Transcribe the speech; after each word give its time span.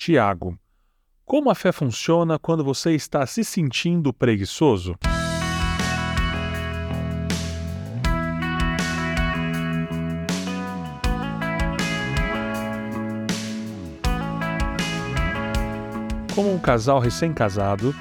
Tiago. 0.00 0.58
Como 1.26 1.50
a 1.50 1.54
fé 1.54 1.72
funciona 1.72 2.38
quando 2.38 2.64
você 2.64 2.94
está 2.94 3.26
se 3.26 3.44
sentindo 3.44 4.14
preguiçoso? 4.14 4.96
Como 16.34 16.50
um 16.54 16.58
casal 16.58 16.98
recém-casado, 16.98 17.94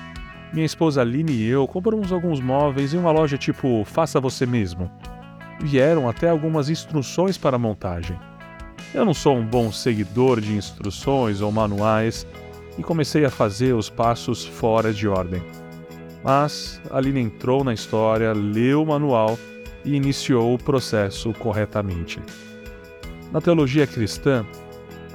minha 0.54 0.66
esposa 0.66 1.02
Aline 1.02 1.34
e 1.34 1.50
eu 1.50 1.68
compramos 1.68 2.14
alguns 2.14 2.40
móveis 2.40 2.94
em 2.94 2.98
uma 2.98 3.12
loja 3.12 3.38
tipo 3.38 3.84
Faça 3.84 4.22
Você 4.22 4.46
Mesmo. 4.46 4.90
Vieram 5.60 6.08
até 6.08 6.30
algumas 6.30 6.70
instruções 6.70 7.38
para 7.38 7.60
montagem. 7.60 8.18
Eu 8.94 9.06
não 9.06 9.14
sou 9.14 9.38
um 9.38 9.46
bom 9.46 9.72
seguidor 9.72 10.42
de 10.42 10.54
instruções 10.54 11.42
ou 11.42 11.52
manuais 11.52 12.26
e 12.78 12.82
comecei 12.82 13.24
a 13.24 13.30
fazer 13.30 13.74
os 13.74 13.88
passos 13.88 14.44
fora 14.44 14.92
de 14.92 15.08
ordem. 15.08 15.44
Mas 16.24 16.82
Aline 16.90 17.20
entrou 17.20 17.64
na 17.64 17.74
história, 17.74 18.34
leu 18.34 18.82
o 18.82 18.88
manual 18.88 19.38
e 19.86 19.96
iniciou 19.96 20.56
o 20.56 20.58
processo 20.58 21.32
corretamente. 21.34 22.20
Na 23.32 23.40
teologia 23.40 23.86
cristã, 23.86 24.44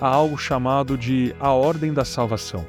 há 0.01 0.07
algo 0.07 0.39
chamado 0.39 0.97
de 0.97 1.35
a 1.41 1.51
ordem 1.51 1.93
da 1.93 2.05
salvação. 2.05 2.65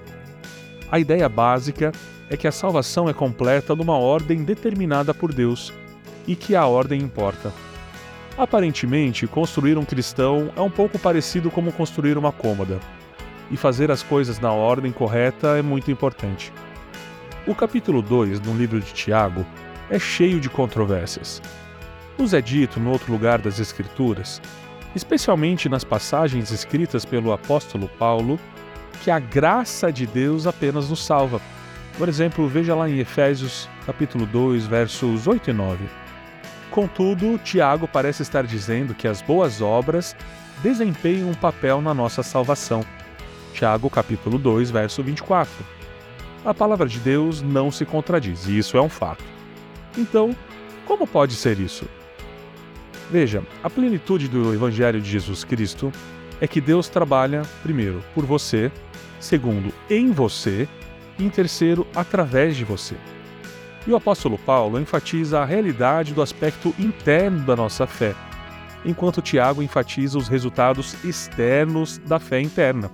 A 0.91 0.99
ideia 0.99 1.29
básica 1.29 1.91
é 2.29 2.35
que 2.35 2.47
a 2.47 2.51
salvação 2.51 3.07
é 3.07 3.13
completa 3.13 3.75
numa 3.75 3.97
ordem 3.97 4.43
determinada 4.43 5.13
por 5.13 5.31
Deus 5.31 5.71
e 6.27 6.35
que 6.35 6.55
a 6.55 6.65
ordem 6.65 6.99
importa. 6.99 7.53
Aparentemente, 8.37 9.25
construir 9.27 9.77
um 9.77 9.85
cristão 9.85 10.51
é 10.57 10.61
um 10.61 10.69
pouco 10.69 10.99
parecido 10.99 11.49
como 11.49 11.71
construir 11.71 12.17
uma 12.17 12.33
cômoda, 12.33 12.81
e 13.49 13.55
fazer 13.55 13.89
as 13.89 14.03
coisas 14.03 14.39
na 14.41 14.51
ordem 14.51 14.91
correta 14.91 15.57
é 15.57 15.61
muito 15.61 15.89
importante. 15.89 16.51
O 17.47 17.55
capítulo 17.55 18.01
2 18.01 18.41
no 18.41 18.53
livro 18.53 18.81
de 18.81 18.93
Tiago 18.93 19.45
é 19.89 19.97
cheio 19.97 20.41
de 20.41 20.49
controvérsias. 20.49 21.41
Nos 22.17 22.33
é 22.33 22.41
dito 22.41 22.77
no 22.77 22.91
outro 22.91 23.09
lugar 23.09 23.39
das 23.39 23.57
Escrituras, 23.59 24.41
especialmente 24.93 25.69
nas 25.69 25.85
passagens 25.85 26.51
escritas 26.51 27.05
pelo 27.05 27.31
apóstolo 27.31 27.87
Paulo, 27.97 28.37
que 29.01 29.11
a 29.11 29.19
graça 29.19 29.93
de 29.93 30.05
Deus 30.05 30.45
apenas 30.45 30.89
nos 30.89 31.05
salva. 31.05 31.39
Por 31.97 32.09
exemplo, 32.09 32.47
veja 32.49 32.75
lá 32.75 32.89
em 32.89 32.99
Efésios 32.99 33.69
capítulo 33.85 34.25
2, 34.25 34.65
versos 34.65 35.25
8 35.25 35.51
e 35.51 35.53
9. 35.53 36.04
Contudo, 36.75 37.37
Tiago 37.37 37.87
parece 37.87 38.21
estar 38.21 38.45
dizendo 38.45 38.93
que 38.93 39.07
as 39.07 39.21
boas 39.21 39.61
obras 39.61 40.13
desempenham 40.61 41.29
um 41.29 41.33
papel 41.33 41.79
na 41.79 41.93
nossa 41.93 42.21
salvação. 42.21 42.83
Tiago 43.53 43.89
capítulo 43.89 44.37
2, 44.37 44.71
verso 44.71 45.01
24. 45.01 45.49
A 46.43 46.53
palavra 46.53 46.85
de 46.85 46.99
Deus 46.99 47.41
não 47.41 47.71
se 47.71 47.85
contradiz, 47.85 48.45
e 48.47 48.57
isso 48.57 48.75
é 48.75 48.81
um 48.81 48.89
fato. 48.89 49.23
Então, 49.97 50.35
como 50.85 51.07
pode 51.07 51.35
ser 51.35 51.61
isso? 51.61 51.85
Veja, 53.09 53.41
a 53.63 53.69
plenitude 53.69 54.27
do 54.27 54.53
Evangelho 54.53 54.99
de 54.99 55.09
Jesus 55.09 55.45
Cristo 55.45 55.93
é 56.41 56.47
que 56.47 56.59
Deus 56.59 56.89
trabalha, 56.89 57.43
primeiro, 57.63 58.03
por 58.13 58.25
você, 58.25 58.69
segundo, 59.17 59.73
em 59.89 60.11
você, 60.11 60.67
e 61.17 61.23
em 61.23 61.29
terceiro, 61.29 61.87
através 61.95 62.57
de 62.57 62.65
você. 62.65 62.97
E 63.87 63.91
o 63.91 63.95
apóstolo 63.95 64.37
Paulo 64.37 64.79
enfatiza 64.79 65.39
a 65.39 65.45
realidade 65.45 66.13
do 66.13 66.21
aspecto 66.21 66.73
interno 66.79 67.45
da 67.45 67.55
nossa 67.55 67.85
fé, 67.85 68.15
enquanto 68.83 69.21
Tiago 69.21 69.61
enfatiza 69.61 70.17
os 70.17 70.27
resultados 70.27 70.95
externos 71.03 71.99
da 71.99 72.19
fé 72.19 72.41
interna. 72.41 72.89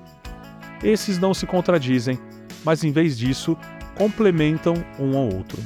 Esses 0.83 1.17
não 1.17 1.33
se 1.33 1.45
contradizem, 1.45 2.19
mas 2.63 2.83
em 2.83 2.91
vez 2.91 3.17
disso, 3.17 3.57
complementam 3.95 4.73
um 4.99 5.17
ao 5.17 5.33
outro. 5.33 5.61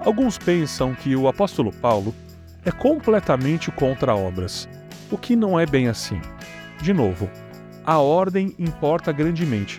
Alguns 0.00 0.38
pensam 0.38 0.94
que 0.94 1.14
o 1.14 1.28
apóstolo 1.28 1.72
Paulo 1.72 2.14
é 2.64 2.70
completamente 2.70 3.70
contra 3.70 4.14
obras, 4.14 4.68
o 5.10 5.18
que 5.18 5.36
não 5.36 5.58
é 5.58 5.66
bem 5.66 5.88
assim. 5.88 6.20
De 6.80 6.92
novo, 6.92 7.30
a 7.84 7.98
ordem 7.98 8.54
importa 8.58 9.12
grandemente, 9.12 9.78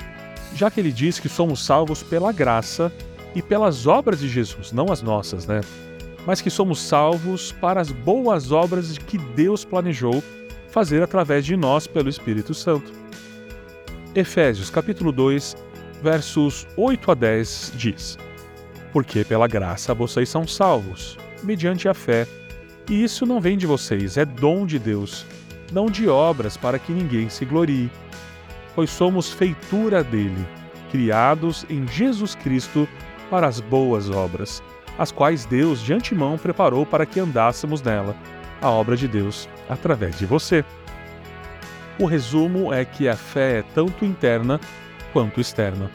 já 0.54 0.70
que 0.70 0.80
ele 0.80 0.92
diz 0.92 1.20
que 1.20 1.30
somos 1.30 1.66
salvos 1.66 2.04
pela 2.04 2.32
graça 2.32 2.92
e 3.36 3.42
pelas 3.42 3.88
obras 3.88 4.20
de 4.20 4.30
Jesus, 4.30 4.72
não 4.72 4.92
as 4.92 5.02
nossas, 5.02 5.46
né? 5.46 5.62
Mas 6.26 6.42
que 6.42 6.50
somos 6.50 6.80
salvos 6.80 7.52
para 7.52 7.82
as 7.82 7.92
boas 7.92 8.52
obras 8.52 8.98
que 8.98 9.18
Deus 9.18 9.66
planejou 9.66 10.24
fazer 10.70 11.04
através 11.04 11.46
de 11.46 11.56
nós 11.56 11.86
pelo 11.86 12.10
Espírito 12.10 12.54
Santo. 12.54 12.92
Efésios 14.16 14.70
capítulo 14.70 15.12
2, 15.12 15.56
versos 16.02 16.68
8 16.78 17.12
a 17.12 17.14
10 17.14 17.74
diz: 17.76 18.18
Porque 18.92 19.24
pela 19.24 19.48
graça 19.48 19.94
vocês 19.94 20.30
são 20.30 20.48
salvos, 20.48 21.18
mediante 21.44 21.88
a 21.88 21.94
fé. 21.94 22.28
E 22.90 23.04
isso 23.04 23.26
não 23.26 23.40
vem 23.40 23.58
de 23.58 23.66
vocês, 23.66 24.18
é 24.18 24.26
dom 24.26 24.66
de 24.66 24.78
Deus, 24.78 25.26
não 25.72 25.86
de 25.86 26.10
obras 26.10 26.58
para 26.58 26.78
que 26.78 26.92
ninguém 26.92 27.30
se 27.30 27.46
glorie. 27.46 27.90
Pois 28.76 28.90
somos 28.90 29.32
feitura 29.32 30.04
dele, 30.04 30.46
criados 30.92 31.66
em 31.70 31.88
Jesus 31.88 32.36
Cristo 32.36 32.88
para 33.30 33.48
as 33.48 33.60
boas 33.60 34.10
obras, 34.10 34.62
as 34.98 35.12
quais 35.12 35.46
Deus 35.46 35.82
de 35.82 35.94
antemão 35.94 36.38
preparou 36.38 36.86
para 36.86 37.06
que 37.06 37.20
andássemos 37.20 37.82
nela, 37.82 38.16
a 38.62 38.70
obra 38.70 38.96
de 38.96 39.08
Deus 39.08 39.50
através 39.70 40.18
de 40.18 40.26
você. 40.26 40.64
O 42.00 42.06
resumo 42.06 42.74
é 42.74 42.86
que 42.86 43.08
a 43.08 43.16
fé 43.16 43.60
é 43.60 43.64
tanto 43.76 44.06
interna 44.06 44.60
quanto 45.12 45.40
externa. 45.40 45.90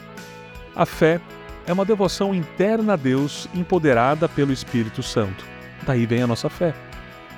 A 0.75 0.87
fé 0.87 1.21
é 1.67 1.73
uma 1.73 1.85
devoção 1.85 2.35
interna 2.35 2.93
a 2.93 2.97
Deus 2.97 3.49
empoderada 3.55 4.29
pelo 4.29 4.53
Espírito 4.53 5.03
Santo. 5.03 5.45
Daí 5.83 6.07
vem 6.07 6.23
a 6.23 6.27
nossa 6.27 6.49
fé, 6.49 6.75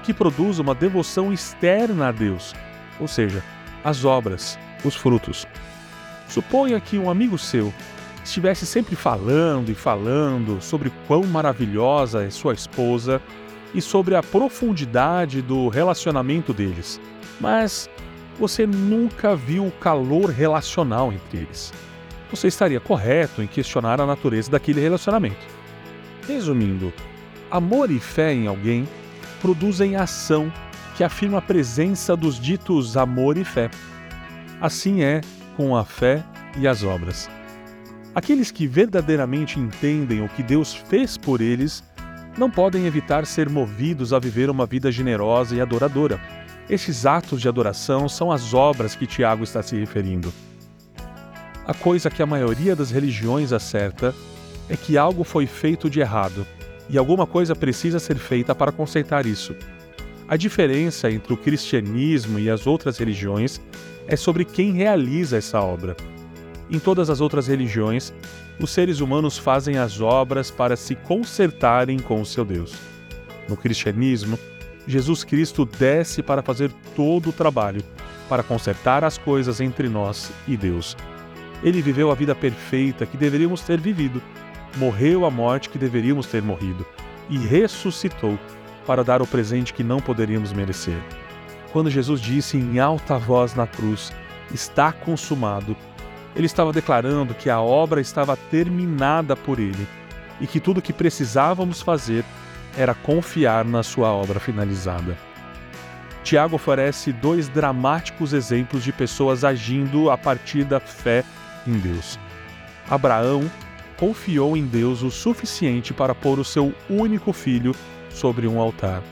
que 0.02 0.14
produz 0.14 0.58
uma 0.58 0.74
devoção 0.74 1.32
externa 1.32 2.08
a 2.08 2.12
Deus, 2.12 2.54
ou 2.98 3.08
seja, 3.08 3.42
as 3.82 4.04
obras, 4.04 4.58
os 4.84 4.94
frutos. 4.94 5.46
Suponha 6.28 6.78
que 6.80 6.98
um 6.98 7.10
amigo 7.10 7.36
seu 7.38 7.72
estivesse 8.24 8.66
sempre 8.66 8.96
falando 8.96 9.70
e 9.70 9.74
falando 9.74 10.60
sobre 10.60 10.92
quão 11.06 11.24
maravilhosa 11.24 12.24
é 12.24 12.30
sua 12.30 12.54
esposa 12.54 13.20
e 13.74 13.80
sobre 13.80 14.14
a 14.14 14.22
profundidade 14.22 15.40
do 15.42 15.68
relacionamento 15.68 16.52
deles, 16.52 17.00
mas 17.40 17.88
você 18.38 18.66
nunca 18.66 19.36
viu 19.36 19.66
o 19.66 19.72
calor 19.72 20.30
relacional 20.30 21.12
entre 21.12 21.38
eles. 21.38 21.72
Você 22.30 22.48
estaria 22.48 22.80
correto 22.80 23.42
em 23.42 23.46
questionar 23.46 24.00
a 24.00 24.06
natureza 24.06 24.50
daquele 24.50 24.80
relacionamento. 24.80 25.46
Resumindo, 26.26 26.92
amor 27.50 27.90
e 27.90 27.98
fé 27.98 28.32
em 28.32 28.46
alguém 28.46 28.88
produzem 29.40 29.96
ação 29.96 30.52
que 30.96 31.04
afirma 31.04 31.38
a 31.38 31.42
presença 31.42 32.16
dos 32.16 32.38
ditos 32.38 32.96
amor 32.96 33.36
e 33.36 33.44
fé. 33.44 33.70
Assim 34.60 35.02
é 35.02 35.20
com 35.56 35.76
a 35.76 35.84
fé 35.84 36.24
e 36.56 36.68
as 36.68 36.82
obras. 36.82 37.28
Aqueles 38.14 38.50
que 38.50 38.66
verdadeiramente 38.66 39.60
entendem 39.60 40.22
o 40.22 40.28
que 40.28 40.42
Deus 40.42 40.74
fez 40.74 41.16
por 41.16 41.40
eles 41.40 41.82
não 42.36 42.50
podem 42.50 42.86
evitar 42.86 43.24
ser 43.24 43.48
movidos 43.48 44.12
a 44.12 44.18
viver 44.18 44.50
uma 44.50 44.66
vida 44.66 44.90
generosa 44.90 45.54
e 45.54 45.60
adoradora. 45.60 46.20
Estes 46.68 47.06
atos 47.06 47.40
de 47.40 47.48
adoração 47.48 48.08
são 48.08 48.32
as 48.32 48.52
obras 48.52 48.96
que 48.96 49.06
Tiago 49.06 49.44
está 49.44 49.62
se 49.62 49.76
referindo. 49.76 50.32
A 51.66 51.74
coisa 51.74 52.10
que 52.10 52.22
a 52.22 52.26
maioria 52.26 52.74
das 52.74 52.90
religiões 52.90 53.52
acerta 53.52 54.14
é 54.68 54.76
que 54.76 54.98
algo 54.98 55.22
foi 55.22 55.46
feito 55.46 55.88
de 55.88 56.00
errado 56.00 56.46
e 56.88 56.98
alguma 56.98 57.26
coisa 57.26 57.54
precisa 57.54 58.00
ser 58.00 58.16
feita 58.16 58.54
para 58.54 58.72
consertar 58.72 59.24
isso. 59.24 59.54
A 60.28 60.36
diferença 60.36 61.10
entre 61.10 61.32
o 61.32 61.36
cristianismo 61.36 62.38
e 62.38 62.50
as 62.50 62.66
outras 62.66 62.98
religiões 62.98 63.60
é 64.06 64.16
sobre 64.16 64.44
quem 64.44 64.72
realiza 64.72 65.36
essa 65.36 65.60
obra. 65.60 65.96
Em 66.70 66.78
todas 66.78 67.10
as 67.10 67.20
outras 67.20 67.48
religiões, 67.48 68.12
os 68.60 68.70
seres 68.70 69.00
humanos 69.00 69.36
fazem 69.36 69.76
as 69.76 70.00
obras 70.00 70.50
para 70.50 70.76
se 70.76 70.94
consertarem 70.94 71.98
com 71.98 72.20
o 72.20 72.26
seu 72.26 72.44
Deus. 72.44 72.74
No 73.48 73.56
cristianismo, 73.56 74.38
Jesus 74.86 75.24
Cristo 75.24 75.64
desce 75.64 76.22
para 76.22 76.42
fazer 76.42 76.70
todo 76.94 77.30
o 77.30 77.32
trabalho, 77.32 77.82
para 78.28 78.44
consertar 78.44 79.02
as 79.02 79.18
coisas 79.18 79.60
entre 79.60 79.88
nós 79.88 80.30
e 80.46 80.56
Deus. 80.56 80.96
Ele 81.62 81.82
viveu 81.82 82.10
a 82.10 82.14
vida 82.14 82.34
perfeita 82.34 83.04
que 83.04 83.16
deveríamos 83.16 83.62
ter 83.62 83.80
vivido, 83.80 84.22
morreu 84.76 85.26
a 85.26 85.30
morte 85.30 85.68
que 85.68 85.78
deveríamos 85.78 86.26
ter 86.26 86.40
morrido 86.40 86.86
e 87.28 87.36
ressuscitou 87.36 88.38
para 88.86 89.02
dar 89.02 89.20
o 89.20 89.26
presente 89.26 89.74
que 89.74 89.82
não 89.82 90.00
poderíamos 90.00 90.52
merecer. 90.52 91.00
Quando 91.72 91.90
Jesus 91.90 92.20
disse 92.20 92.56
em 92.56 92.78
alta 92.78 93.18
voz 93.18 93.54
na 93.54 93.66
cruz: 93.66 94.12
Está 94.52 94.92
consumado, 94.92 95.76
ele 96.34 96.46
estava 96.46 96.72
declarando 96.72 97.34
que 97.34 97.50
a 97.50 97.60
obra 97.60 98.00
estava 98.00 98.36
terminada 98.36 99.36
por 99.36 99.58
ele 99.58 99.86
e 100.40 100.46
que 100.46 100.60
tudo 100.60 100.78
o 100.78 100.82
que 100.82 100.92
precisávamos 100.92 101.80
fazer 101.82 102.24
era 102.76 102.94
confiar 102.94 103.64
na 103.64 103.82
sua 103.82 104.12
obra 104.12 104.38
finalizada. 104.38 105.16
Tiago 106.22 106.56
oferece 106.56 107.12
dois 107.12 107.48
dramáticos 107.48 108.32
exemplos 108.32 108.84
de 108.84 108.92
pessoas 108.92 109.44
agindo 109.44 110.10
a 110.10 110.18
partir 110.18 110.64
da 110.64 110.78
fé 110.78 111.24
em 111.66 111.78
Deus. 111.78 112.18
Abraão 112.88 113.50
confiou 113.96 114.56
em 114.56 114.64
Deus 114.64 115.02
o 115.02 115.10
suficiente 115.10 115.92
para 115.92 116.14
pôr 116.14 116.38
o 116.38 116.44
seu 116.44 116.74
único 116.88 117.32
filho 117.32 117.74
sobre 118.10 118.46
um 118.46 118.60
altar. 118.60 119.02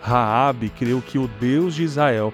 Raabe 0.00 0.68
creu 0.70 1.00
que 1.00 1.18
o 1.18 1.28
Deus 1.40 1.74
de 1.74 1.84
Israel 1.84 2.32